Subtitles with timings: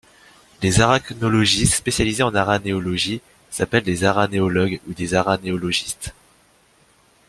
[0.63, 6.15] Les arachnologistes spécialisés en aranéologie s'appellent des aranéologues, ou des aranéologistes.